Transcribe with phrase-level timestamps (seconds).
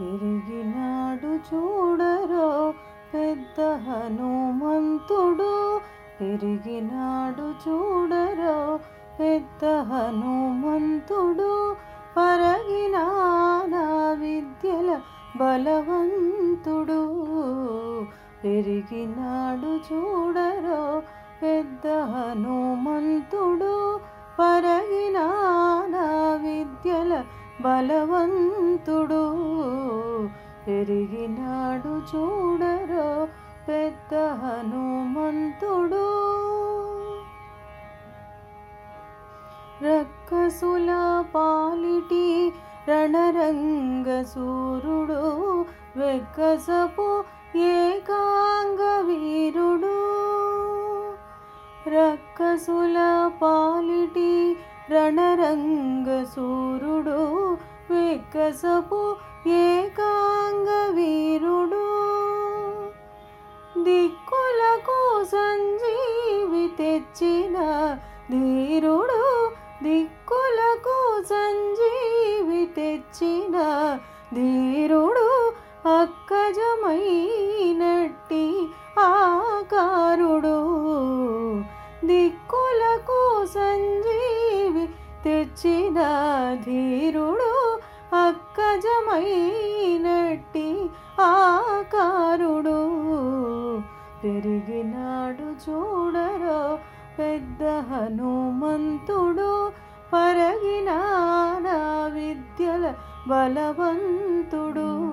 [0.00, 2.74] పెరిగినాడు చూడరో
[3.14, 5.80] పెద్ద హనుమంతుడు.
[6.20, 8.78] పెరిగినాడు చూడరో
[9.20, 11.76] పెద్ద హనుమంతుడు.
[12.16, 13.06] పరగినా
[14.12, 15.00] విద్యల
[15.36, 17.26] బలవంతుడు.
[18.44, 21.02] పెరిగినాడు చూడరో
[21.42, 24.00] పెద్ద హనుమంతుడు.
[24.38, 25.96] పరగినాన
[27.60, 29.24] బలవంతుడు.
[30.66, 33.28] పెరిగినాడు చూడరో
[33.68, 36.06] పెద్ద హనుమంతుడు.
[39.84, 42.52] రక్కసుల పాలిటి
[42.88, 45.20] రణరంగ సూరుడు
[45.96, 47.24] వెక్కసపు
[47.56, 49.96] ఏకాంగ వీరుడు.
[51.90, 54.56] రక్కసుల పాలిటి
[54.92, 57.20] రణరంగ సూరుడు
[57.90, 59.02] వెక్కసపు
[59.48, 61.84] ఏకాంగ వీరుడు.
[63.84, 67.56] దిక్కులకు సంజీవి తెచ్చిన
[68.30, 69.20] ధీరుడు
[69.82, 70.96] దిక్కులకు
[71.30, 73.56] సంజీవి తెచ్చిన
[74.34, 75.28] ధీరుడు
[76.00, 76.98] అక్కజమైనట్టి
[78.98, 80.59] ఆకారుడు.
[89.10, 92.90] మైనట్టి ఆకారుడు.
[94.24, 96.78] పెరిగినాడు చూడరో
[97.18, 99.72] పెద్ద హనుమంతుడు.
[100.12, 101.66] పరగినాన
[102.14, 102.94] విద్యల
[103.28, 105.12] బలవంతుడు.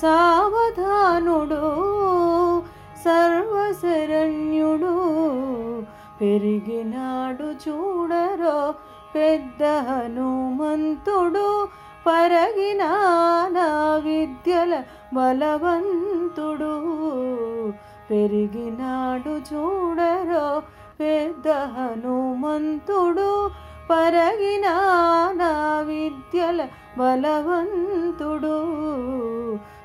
[0.01, 1.58] సావధానుడు
[4.69, 5.83] సర్వశరణ్యుడు
[6.21, 8.73] పెరిగినాడు చూడరో
[9.15, 11.67] పెద్ద హనుమంతుడు
[12.07, 13.57] పరగినాన
[14.03, 16.73] విద్యల బలవంతుడు.
[18.09, 20.61] పెరిగినాడు చూడరో
[20.99, 23.49] పెద్ద హనుమంతుడు
[23.89, 25.41] పరగినాన
[25.87, 26.67] విద్యల
[26.97, 28.57] బలవంతుడు.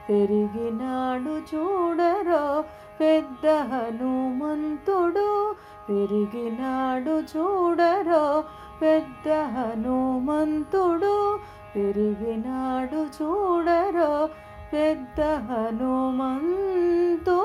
[0.09, 2.65] పెరిగినాడు చూడరో
[3.01, 5.55] పెద్ద హనుమంతుడు
[5.89, 8.45] పెరిగినాడు చూడరో.
[8.83, 11.39] పెద్ద హనుమంతుడు
[11.77, 14.29] పెరిగినాడు చూడరో.
[14.73, 17.44] పెద్ద హనుమంతుడు